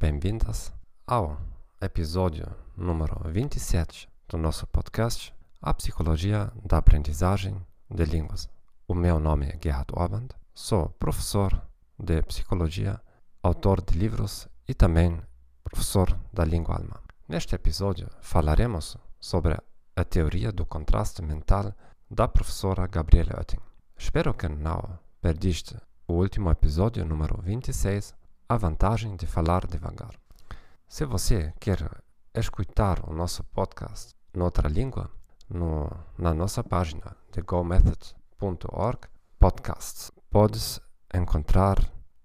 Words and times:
Bem-vindas 0.00 0.72
ao 1.04 1.36
episódio 1.80 2.46
número 2.76 3.20
27 3.32 4.08
do 4.28 4.38
nosso 4.38 4.64
podcast 4.68 5.34
A 5.60 5.74
Psicologia 5.74 6.52
da 6.64 6.78
Aprendizagem 6.78 7.60
de 7.90 8.04
Línguas. 8.04 8.48
O 8.86 8.94
meu 8.94 9.18
nome 9.18 9.46
é 9.46 9.58
Gerhard 9.60 9.88
Orband, 9.92 10.28
sou 10.54 10.90
professor 10.90 11.60
de 11.98 12.22
Psicologia, 12.22 13.00
autor 13.42 13.82
de 13.82 13.98
livros 13.98 14.46
e 14.68 14.72
também 14.72 15.20
professor 15.64 16.16
da 16.32 16.44
língua 16.44 16.76
alemã. 16.76 17.00
Neste 17.28 17.56
episódio 17.56 18.08
falaremos 18.20 18.96
sobre 19.18 19.58
a 19.96 20.04
teoria 20.04 20.52
do 20.52 20.64
contraste 20.64 21.22
mental 21.22 21.74
da 22.08 22.28
professora 22.28 22.86
Gabriele 22.86 23.32
Oetting. 23.36 23.58
Espero 23.98 24.32
que 24.32 24.48
não 24.48 24.96
perdiste 25.20 25.76
o 26.06 26.12
último 26.12 26.52
episódio 26.52 27.04
número 27.04 27.42
26, 27.42 28.14
a 28.48 28.56
vantagem 28.56 29.14
de 29.14 29.26
falar 29.26 29.66
devagar. 29.66 30.14
Se 30.88 31.04
você 31.04 31.52
quer 31.60 31.86
escutar 32.34 33.06
o 33.06 33.12
nosso 33.12 33.44
podcast 33.44 34.14
em 34.34 34.40
outra 34.40 34.68
língua, 34.68 35.10
no, 35.50 35.90
na 36.16 36.32
nossa 36.32 36.64
página 36.64 37.14
de 37.30 37.42
gomethod.org 37.42 39.00
podcasts, 39.38 40.10
podes 40.30 40.80
encontrar 41.12 41.78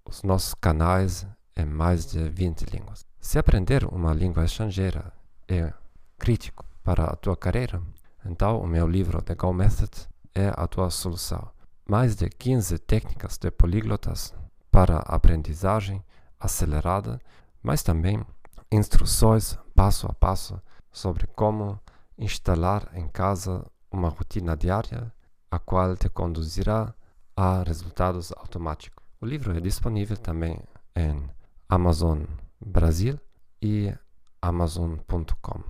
os 0.05 0.23
nossos 0.23 0.53
canais 0.53 1.27
em 1.57 1.65
mais 1.65 2.05
de 2.05 2.29
20 2.29 2.63
línguas. 2.73 3.05
Se 3.19 3.37
aprender 3.37 3.83
uma 3.83 4.13
língua 4.13 4.45
estrangeira 4.45 5.11
é 5.47 5.73
crítico 6.17 6.65
para 6.81 7.03
a 7.03 7.15
tua 7.17 7.35
carreira, 7.35 7.81
então 8.25 8.61
o 8.61 8.67
meu 8.67 8.87
livro 8.87 9.21
The 9.21 9.35
Go 9.35 9.51
Method 9.51 10.07
é 10.33 10.53
a 10.55 10.65
tua 10.67 10.89
solução 10.89 11.51
mais 11.85 12.15
de 12.15 12.29
15 12.29 12.79
técnicas 12.79 13.37
de 13.37 13.51
políglotas 13.51 14.33
para 14.71 14.99
aprendizagem 14.99 16.01
acelerada, 16.43 17.19
mas 17.61 17.81
também 17.81 18.23
instruções 18.71 19.57
passo 19.73 20.07
a 20.07 20.13
passo 20.13 20.61
sobre 20.91 21.25
como 21.27 21.79
instalar 22.17 22.91
em 22.93 23.07
casa 23.07 23.65
uma 23.91 24.09
rotina 24.09 24.55
diária, 24.55 25.11
a 25.49 25.59
qual 25.59 25.95
te 25.95 26.09
conduzirá 26.09 26.93
a 27.35 27.63
resultados 27.63 28.31
automáticos. 28.33 29.03
O 29.21 29.25
livro 29.25 29.55
é 29.55 29.61
disponível 29.61 30.17
também 30.17 30.59
em 30.95 31.29
Amazon 31.69 32.23
Brasil 32.59 33.19
e 33.61 33.93
Amazon.com. 34.41 35.63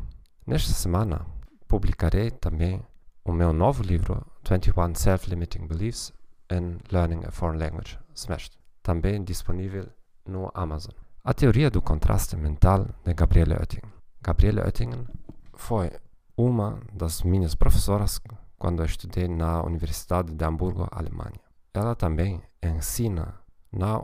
Nesta 0.48 0.74
semana 0.74 1.26
publicarei 1.68 2.32
também 2.32 2.82
o 3.24 3.32
meu 3.32 3.54
novo 3.54 3.84
livro 3.84 4.26
21 4.50 4.96
Self-Limiting 4.96 5.68
Beliefs 5.68 6.12
in 6.52 6.78
Learning 6.92 7.22
a 7.26 7.32
Foreign 7.32 7.64
Language 7.64 7.98
Smashed, 8.14 8.58
também 8.82 9.24
disponível 9.24 9.88
no 10.26 10.52
Amazon. 10.54 10.94
A 11.24 11.34
teoria 11.34 11.70
do 11.70 11.82
contraste 11.82 12.36
mental 12.36 12.86
de 13.04 13.14
Gabriele 13.14 13.54
Oettingen. 13.54 13.92
Gabriele 14.22 14.62
Oettingen 14.62 15.06
foi 15.54 15.92
uma 16.36 16.80
das 16.92 17.24
minhas 17.24 17.56
professoras 17.56 18.20
quando 18.58 18.82
eu 18.82 18.86
estudei 18.86 19.28
na 19.28 19.62
Universidade 19.64 20.34
de 20.34 20.46
Hamburgo, 20.46 20.88
Alemanha. 20.92 21.40
Ela 21.74 21.96
também 21.96 22.42
ensina 22.62 23.36
na 23.72 24.02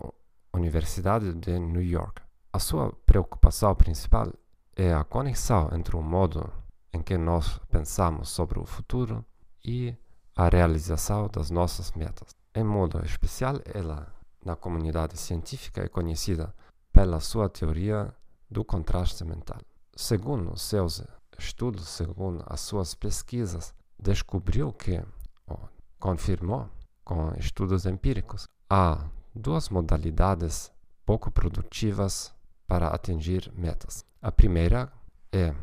Universidade 0.53 1.33
de 1.33 1.59
New 1.59 1.81
York. 1.81 2.21
A 2.51 2.59
sua 2.59 2.91
preocupação 3.05 3.73
principal 3.75 4.33
é 4.75 4.93
a 4.93 5.03
conexão 5.03 5.69
entre 5.73 5.95
o 5.95 6.01
modo 6.01 6.51
em 6.91 7.01
que 7.01 7.17
nós 7.17 7.59
pensamos 7.69 8.29
sobre 8.29 8.59
o 8.59 8.65
futuro 8.65 9.23
e 9.63 9.95
a 10.35 10.49
realização 10.49 11.27
das 11.27 11.51
nossas 11.51 11.91
metas. 11.91 12.35
Em 12.55 12.63
modo 12.63 13.03
especial, 13.05 13.59
ela, 13.65 14.07
na 14.43 14.55
comunidade 14.55 15.17
científica, 15.17 15.83
é 15.83 15.87
conhecida 15.87 16.53
pela 16.91 17.19
sua 17.19 17.49
teoria 17.49 18.13
do 18.49 18.63
contraste 18.63 19.23
mental. 19.23 19.59
Segundo 19.95 20.57
seus 20.57 21.03
estudos, 21.37 21.87
segundo 21.87 22.43
as 22.47 22.61
suas 22.61 22.93
pesquisas, 22.93 23.73
descobriu 23.97 24.71
que, 24.73 25.03
ou 25.47 25.69
confirmou 25.99 26.69
com 27.03 27.33
estudos 27.37 27.85
empíricos, 27.85 28.47
há 28.69 29.05
duas 29.35 29.69
modalidades 29.69 30.71
pouco 31.05 31.31
produtivas 31.31 32.33
para 32.67 32.87
atingir 32.87 33.51
metas. 33.55 34.05
A 34.21 34.31
primeira 34.31 34.91
é 35.31 35.53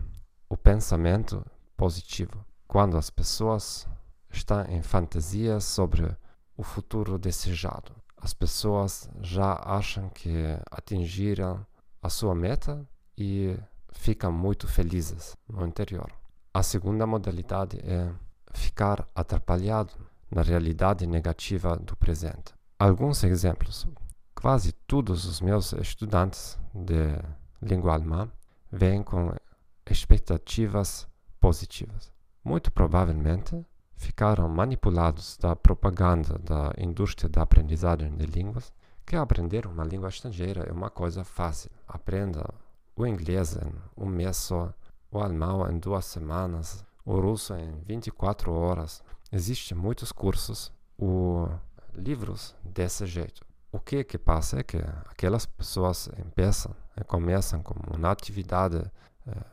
o 0.48 0.56
pensamento 0.56 1.44
positivo, 1.76 2.44
quando 2.66 2.96
as 2.96 3.10
pessoas 3.10 3.86
estão 4.30 4.64
em 4.66 4.82
fantasia 4.82 5.60
sobre 5.60 6.16
o 6.56 6.62
futuro 6.62 7.18
desejado. 7.18 7.94
As 8.16 8.32
pessoas 8.32 9.08
já 9.20 9.60
acham 9.64 10.08
que 10.08 10.30
atingiram 10.70 11.64
a 12.02 12.08
sua 12.08 12.34
meta 12.34 12.86
e 13.16 13.56
ficam 13.92 14.32
muito 14.32 14.66
felizes 14.66 15.36
no 15.48 15.66
interior. 15.66 16.10
A 16.52 16.62
segunda 16.62 17.06
modalidade 17.06 17.78
é 17.84 18.10
ficar 18.52 19.06
atrapalhado 19.14 19.92
na 20.30 20.42
realidade 20.42 21.06
negativa 21.06 21.76
do 21.76 21.96
presente. 21.96 22.54
Alguns 22.78 23.22
exemplos. 23.24 23.86
Quase 24.34 24.72
todos 24.72 25.24
os 25.24 25.40
meus 25.40 25.72
estudantes 25.72 26.58
de 26.74 27.18
língua 27.62 27.94
alemã 27.94 28.30
vêm 28.70 29.02
com 29.02 29.34
expectativas 29.90 31.08
positivas. 31.40 32.12
Muito 32.44 32.70
provavelmente 32.70 33.64
ficaram 33.96 34.48
manipulados 34.48 35.36
da 35.38 35.56
propaganda 35.56 36.38
da 36.38 36.72
indústria 36.78 37.28
da 37.28 37.42
aprendizagem 37.42 38.14
de 38.14 38.26
línguas, 38.26 38.72
que 39.04 39.16
aprender 39.16 39.66
uma 39.66 39.84
língua 39.84 40.08
estrangeira 40.08 40.64
é 40.68 40.72
uma 40.72 40.90
coisa 40.90 41.24
fácil. 41.24 41.70
Aprenda 41.86 42.44
o 42.94 43.06
inglês 43.06 43.56
em 43.56 43.72
um 43.96 44.06
mês 44.06 44.36
só, 44.36 44.72
o 45.10 45.20
alemão 45.20 45.68
em 45.70 45.78
duas 45.78 46.04
semanas, 46.04 46.84
o 47.04 47.18
russo 47.18 47.54
em 47.54 47.78
24 47.82 48.52
horas. 48.52 49.02
Existem 49.32 49.76
muitos 49.76 50.12
cursos, 50.12 50.72
o 50.98 51.48
livros 51.94 52.54
desse 52.64 53.06
jeito. 53.06 53.44
O 53.70 53.78
que 53.78 54.04
que 54.04 54.18
passa 54.18 54.60
é 54.60 54.62
que 54.62 54.78
aquelas 55.06 55.46
pessoas 55.46 56.08
começam, 56.34 56.74
começam 57.06 57.62
com 57.62 57.74
uma 57.96 58.10
atividade 58.10 58.90
eh, 59.26 59.44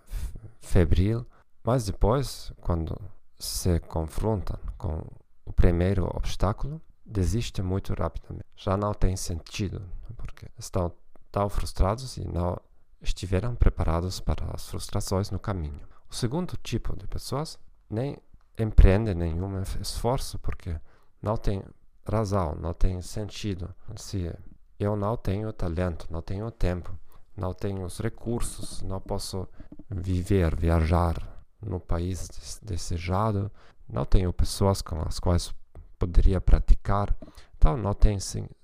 febril, 0.62 1.26
mas 1.64 1.86
depois, 1.86 2.52
quando 2.62 3.00
se 3.44 3.80
confrontam 3.82 4.58
com 4.78 5.04
o 5.46 5.52
primeiro 5.52 6.06
obstáculo, 6.16 6.82
desistem 7.06 7.64
muito 7.64 7.94
rapidamente. 7.94 8.46
Já 8.56 8.78
não 8.78 8.94
tem 8.94 9.18
sentido, 9.18 9.82
porque 10.16 10.48
estão 10.58 10.92
tão 11.30 11.50
frustrados 11.50 12.16
e 12.16 12.26
não 12.26 12.58
estiveram 13.02 13.54
preparados 13.54 14.22
para 14.22 14.50
as 14.54 14.70
frustrações 14.70 15.30
no 15.30 15.40
caminho. 15.40 15.82
O 16.10 16.16
segundo 16.16 16.56
tipo 16.64 16.96
de 16.96 17.06
pessoas 17.06 17.60
nem 17.90 18.18
empreende 18.58 19.14
nenhum 19.14 19.62
esforço 19.82 20.40
porque 20.40 20.80
não 21.22 21.36
tem 21.36 21.62
razão, 22.10 22.56
não 22.56 22.74
tem 22.74 23.02
sentido. 23.02 23.76
Se 23.98 24.34
eu 24.80 24.96
não 24.96 25.18
tenho 25.18 25.52
talento, 25.52 26.08
não 26.10 26.22
tenho 26.22 26.50
tempo, 26.50 26.98
não 27.36 27.54
tenho 27.54 27.84
os 27.84 28.00
recursos, 28.00 28.82
não 28.84 29.02
posso 29.02 29.50
viver, 29.90 30.56
viajar 30.56 31.33
no 31.66 31.80
país 31.80 32.60
desejado, 32.62 33.52
não 33.88 34.06
tenho 34.06 34.32
pessoas 34.34 34.82
com 34.82 35.02
as 35.02 35.20
quais 35.20 35.54
poderia 35.98 36.42
praticar, 36.42 37.16
então 37.58 37.78
não 37.78 37.94
tem 37.94 38.18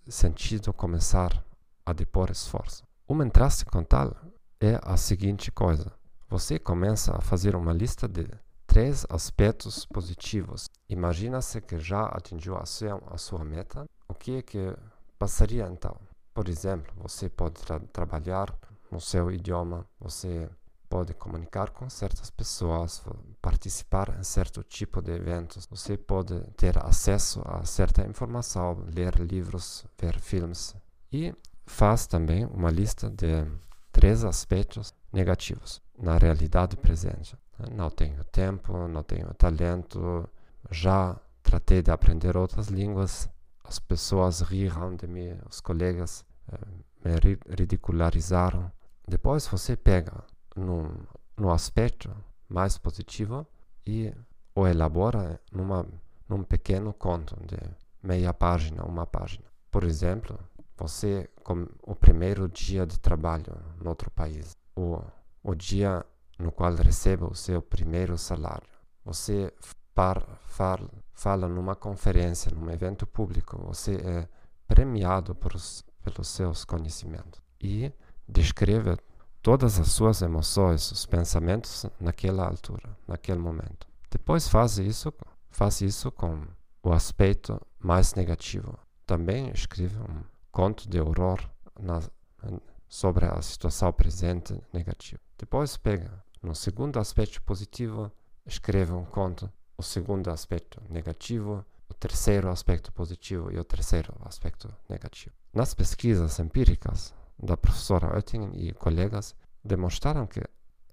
sentido 0.07 0.73
começar 0.73 1.43
a 1.85 1.93
depor 1.93 2.29
esforço. 2.31 2.83
Uma 3.07 3.25
entraste 3.25 3.65
com 3.65 3.83
tal 3.83 4.15
é 4.59 4.79
a 4.83 4.97
seguinte 4.97 5.51
coisa: 5.51 5.91
você 6.29 6.59
começa 6.59 7.15
a 7.15 7.21
fazer 7.21 7.55
uma 7.55 7.73
lista 7.73 8.07
de 8.07 8.27
três 8.67 9.05
aspectos 9.09 9.85
positivos. 9.85 10.69
Imagina-se 10.87 11.59
que 11.59 11.79
já 11.79 12.05
atingiu 12.05 12.55
a 12.55 12.65
sua, 12.65 13.01
a 13.07 13.17
sua 13.17 13.43
meta. 13.43 13.85
O 14.07 14.13
que 14.13 14.37
é 14.37 14.41
que 14.41 14.75
passaria 15.17 15.67
então? 15.67 15.95
Por 16.33 16.47
exemplo, 16.47 16.93
você 16.97 17.27
pode 17.27 17.55
tra 17.55 17.79
trabalhar 17.91 18.53
no 18.91 19.01
seu 19.01 19.31
idioma, 19.31 19.85
você 19.99 20.49
pode 20.89 21.13
comunicar 21.13 21.69
com 21.69 21.87
certas 21.89 22.29
pessoas, 22.31 23.03
participar 23.41 24.17
em 24.19 24.23
certo 24.23 24.63
tipo 24.63 25.01
de 25.01 25.11
eventos, 25.11 25.67
você 25.67 25.95
pode 25.95 26.41
ter 26.57 26.77
acesso 26.83 27.41
a 27.45 27.63
certa 27.63 28.05
informação, 28.05 28.85
ler 28.93 29.15
livros, 29.19 29.85
ver 29.99 30.19
filmes 30.19 30.75
e 31.11 31.33
faz 31.65 32.07
também 32.07 32.45
uma 32.45 32.71
lista 32.71 33.09
de 33.09 33.45
três 33.91 34.23
aspectos 34.23 34.93
negativos 35.13 35.81
na 35.97 36.17
realidade 36.17 36.75
presente. 36.75 37.37
Não 37.71 37.89
tenho 37.89 38.23
tempo, 38.23 38.87
não 38.87 39.03
tenho 39.03 39.33
talento, 39.35 40.27
já 40.71 41.15
tratei 41.43 41.81
de 41.81 41.91
aprender 41.91 42.35
outras 42.35 42.67
línguas, 42.67 43.29
as 43.63 43.77
pessoas 43.77 44.41
riram 44.41 44.95
de 44.95 45.05
mim, 45.07 45.37
os 45.47 45.59
colegas 45.59 46.25
eh, 46.51 46.57
me 47.05 47.37
ridicularizaram. 47.55 48.71
Depois 49.07 49.45
você 49.47 49.75
pega 49.75 50.23
num, 50.59 50.91
no 51.37 51.51
aspecto 51.51 52.11
mais 52.47 52.77
positivo 52.77 53.45
e 53.85 54.13
o 54.55 54.67
elabora 54.67 55.39
numa, 55.51 55.85
num 56.27 56.43
pequeno 56.43 56.93
conto 56.93 57.35
de 57.45 57.57
meia 58.01 58.33
página, 58.33 58.83
uma 58.83 59.05
página. 59.05 59.45
Por 59.71 59.83
exemplo, 59.83 60.37
você 60.77 61.29
com 61.43 61.67
o 61.83 61.95
primeiro 61.95 62.47
dia 62.47 62.85
de 62.85 62.99
trabalho 62.99 63.55
no 63.81 63.89
outro 63.89 64.09
país, 64.11 64.57
o, 64.75 65.01
o 65.43 65.55
dia 65.55 66.05
no 66.37 66.51
qual 66.51 66.73
recebe 66.73 67.23
o 67.23 67.35
seu 67.35 67.61
primeiro 67.61 68.17
salário. 68.17 68.69
Você 69.03 69.53
par, 69.93 70.23
far, 70.45 70.81
fala 71.13 71.47
numa 71.47 71.75
conferência, 71.75 72.51
num 72.51 72.69
evento 72.69 73.05
público, 73.05 73.57
você 73.65 73.95
é 73.95 74.29
premiado 74.67 75.35
por, 75.35 75.53
pelos 76.03 76.27
seus 76.27 76.63
conhecimentos 76.63 77.41
e 77.59 77.91
descreve 78.27 78.97
todas 79.41 79.79
as 79.79 79.91
suas 79.91 80.21
emoções, 80.21 80.91
os 80.91 81.05
pensamentos 81.05 81.85
naquela 81.99 82.45
altura, 82.45 82.97
naquele 83.07 83.39
momento. 83.39 83.87
Depois 84.09 84.47
faz 84.47 84.77
isso, 84.77 85.13
faz 85.49 85.81
isso 85.81 86.11
com 86.11 86.41
o 86.83 86.91
aspecto 86.91 87.61
mais 87.79 88.15
negativo. 88.15 88.77
Também 89.05 89.49
escreve 89.51 89.97
um 89.97 90.23
conto 90.51 90.89
de 90.89 90.99
horror 90.99 91.39
na, 91.79 92.01
sobre 92.87 93.25
a 93.25 93.41
situação 93.41 93.91
presente 93.93 94.59
negativa. 94.73 95.21
Depois 95.37 95.77
pega 95.77 96.23
no 96.41 96.55
segundo 96.55 96.99
aspecto 96.99 97.41
positivo, 97.43 98.11
escreve 98.45 98.91
um 98.91 99.05
conto, 99.05 99.51
o 99.77 99.83
segundo 99.83 100.29
aspecto 100.29 100.81
negativo, 100.89 101.63
o 101.87 101.93
terceiro 101.93 102.49
aspecto 102.49 102.91
positivo 102.91 103.51
e 103.51 103.59
o 103.59 103.63
terceiro 103.63 104.13
aspecto 104.25 104.73
negativo. 104.87 105.35
Nas 105.53 105.73
pesquisas 105.73 106.39
empíricas 106.39 107.13
da 107.41 107.55
professora 107.55 108.13
Oettingen 108.13 108.51
e 108.53 108.73
colegas, 108.73 109.35
demonstraram 109.63 110.27
que 110.27 110.41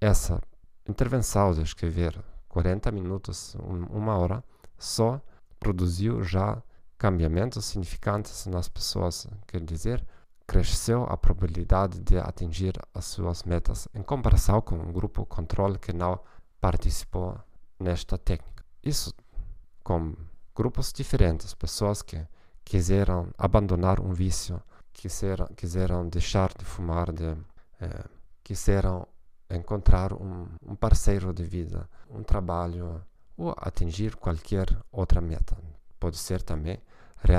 essa 0.01 0.41
intervenção 0.89 1.53
de 1.53 1.63
escrever 1.63 2.19
40 2.49 2.91
minutos, 2.93 3.57
uma 3.91 4.17
hora, 4.17 4.45
só 4.79 5.21
produziu 5.59 6.23
já 6.23 6.63
cambiamentos 6.99 7.65
significantes 7.65 8.47
nas 8.47 8.69
pessoas, 8.69 9.27
quer 9.47 9.61
dizer, 9.61 10.05
cresceu 10.47 11.05
a 11.05 11.17
probabilidade 11.17 12.01
de 12.01 12.19
atingir 12.19 12.75
as 12.95 13.05
suas 13.07 13.43
metas 13.43 13.89
em 13.93 14.03
comparação 14.03 14.61
com 14.61 14.77
um 14.77 14.93
grupo 14.93 15.27
controle 15.27 15.79
que 15.79 15.93
não 15.93 16.21
participou 16.61 17.37
nesta 17.79 18.17
técnica. 18.17 18.65
Isso 18.83 19.13
com 19.83 20.15
grupos 20.55 20.93
diferentes, 20.93 21.53
pessoas 21.53 22.01
que 22.01 22.25
quiseram 22.65 23.29
abandonar 23.37 24.01
um 24.01 24.13
vício, 24.13 24.61
quiseram, 24.97 25.47
quiseram 25.57 26.09
deixar 26.09 26.53
de 26.57 26.65
fumar, 26.65 27.13
de, 27.13 27.37
eh, 27.81 28.05
quiseram 28.43 29.07
encontrar 29.51 30.13
um, 30.13 30.49
um 30.63 30.75
parceiro 30.75 31.33
de 31.33 31.45
vida, 31.45 31.89
um 32.11 32.23
trabalho 32.23 33.05
ou 33.37 33.55
atingir 33.59 34.17
qualquer 34.17 34.67
outra 34.91 35.21
meta. 35.21 35.57
Pode 36.01 36.17
ser 36.17 36.43
também 36.43 36.81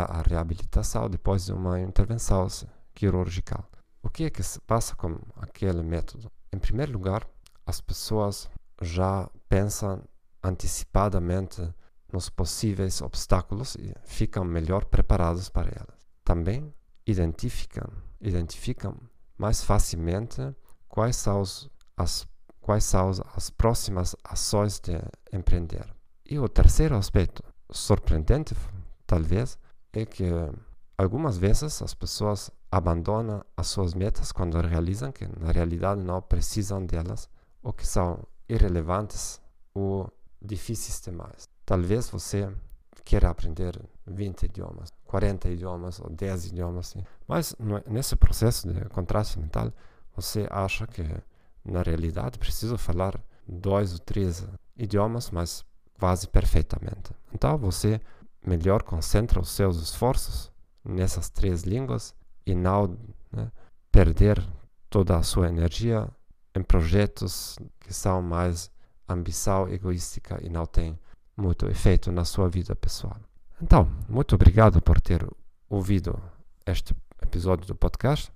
a 0.10 0.22
reabilitação 0.22 1.10
depois 1.10 1.46
de 1.46 1.54
uma 1.54 1.80
intervenção 1.80 2.48
quirúrgica. 2.94 3.64
O 4.04 4.10
que 4.10 4.26
é 4.26 4.30
que 4.30 4.44
se 4.44 4.60
passa 4.62 4.96
com 4.96 5.18
aquele 5.38 5.82
método? 5.82 6.32
Em 6.52 6.60
primeiro 6.60 6.94
lugar, 6.94 7.28
as 7.66 7.82
pessoas 7.82 8.50
já 8.82 9.30
pensam 9.50 10.02
antecipadamente 10.44 11.62
nos 12.12 12.30
possíveis 12.30 13.02
obstáculos 13.02 13.76
e 13.76 13.94
ficam 14.04 14.46
melhor 14.46 14.86
preparados 14.86 15.50
para 15.50 15.70
elas. 15.70 16.08
Também 16.24 16.74
identificam, 17.08 17.90
identificam 18.22 18.96
mais 19.38 19.64
facilmente 19.64 20.42
quais 20.90 21.16
são, 21.16 21.42
as, 21.96 22.28
quais 22.60 22.84
são 22.84 23.12
as 23.36 23.50
próximas 23.50 24.16
ações 24.24 24.80
de 24.80 25.00
empreender. 25.32 25.86
E 26.26 26.38
o 26.38 26.50
terceiro 26.50 26.96
aspecto, 26.96 27.42
surpreendente 27.72 28.54
talvez, 29.06 29.58
é 29.94 30.06
que 30.06 30.26
algumas 30.98 31.38
vezes 31.38 31.82
as 31.82 31.94
pessoas 31.94 32.52
abandonam 32.70 33.44
as 33.56 33.68
suas 33.68 33.94
metas 33.94 34.32
quando 34.32 34.60
realizam 34.60 35.12
que 35.12 35.26
na 35.40 35.52
realidade 35.52 36.02
não 36.02 36.22
precisam 36.22 36.86
delas 36.86 37.30
ou 37.64 37.72
que 37.72 37.88
são 37.88 38.22
irrelevantes 38.50 39.42
ou 39.74 40.12
difíceis 40.42 41.02
demais. 41.02 41.48
Talvez 41.66 42.10
você 42.10 42.52
queira 43.06 43.30
aprender 43.30 43.80
20 44.06 44.44
idiomas, 44.44 44.92
40 45.08 45.50
idiomas 45.50 46.00
ou 46.00 46.10
10 46.10 46.48
idiomas, 46.48 46.96
mas 47.28 47.56
nesse 47.88 48.16
processo 48.16 48.72
de 48.72 48.82
contraste 48.90 49.40
mental 49.40 49.72
você 50.16 50.48
acha 50.50 50.86
que 50.86 51.04
na 51.64 51.82
realidade 51.82 52.38
precisa 52.38 52.78
falar 52.78 53.20
dois 53.48 53.94
ou 53.94 54.00
três 54.00 54.46
idiomas, 54.76 55.32
mas 55.32 55.66
quase 56.00 56.28
perfeitamente. 56.28 57.12
Então 57.34 57.58
você 57.58 58.02
melhor 58.46 58.84
concentra 58.84 59.40
os 59.40 59.50
seus 59.50 59.82
esforços 59.82 60.52
nessas 60.84 61.30
três 61.30 61.64
línguas 61.64 62.14
e 62.46 62.56
não 62.56 62.98
né, 63.32 63.52
perder 63.92 64.44
toda 64.90 65.18
a 65.18 65.24
sua 65.24 65.48
energia 65.48 66.08
em 66.56 66.64
projetos 66.64 67.58
que 67.80 67.94
são 67.94 68.22
mais 68.22 68.72
ambição 69.08 69.70
egoística 69.70 70.40
e 70.42 70.50
não 70.50 70.66
têm 70.66 70.98
muito 71.36 71.68
efeito 71.68 72.12
na 72.12 72.26
sua 72.26 72.50
vida 72.50 72.76
pessoal. 72.76 73.18
Então, 73.62 73.90
muito 74.08 74.36
obrigado 74.36 74.82
por 74.82 75.02
ter 75.02 75.28
ouvido 75.70 76.20
este 76.66 76.96
episódio 77.22 77.66
do 77.66 77.76
podcast. 77.76 78.32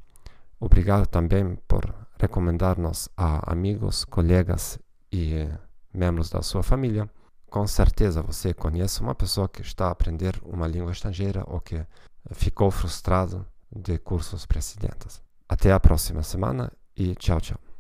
Obrigado 0.60 1.06
também 1.06 1.58
por 1.68 1.94
recomendar-nos 2.20 3.10
a 3.16 3.52
amigos, 3.52 4.04
colegas 4.06 4.80
e 5.12 5.48
membros 5.94 6.30
da 6.30 6.42
sua 6.42 6.64
família. 6.64 7.10
Com 7.50 7.68
certeza 7.68 8.22
você 8.22 8.54
conhece 8.54 9.02
uma 9.02 9.14
pessoa 9.14 9.50
que 9.50 9.62
está 9.62 9.88
a 9.88 9.92
aprender 9.92 10.40
uma 10.44 10.68
língua 10.68 10.92
estrangeira 10.92 11.44
ou 11.48 11.60
que 11.60 11.86
ficou 12.32 12.72
frustrado 12.72 13.46
de 13.76 13.98
cursos 13.98 14.46
precedentes. 14.46 15.22
Até 15.48 15.72
a 15.72 15.80
próxima 15.80 16.24
semana 16.24 16.72
e 16.96 17.16
tchau, 17.16 17.42
tchau. 17.42 17.71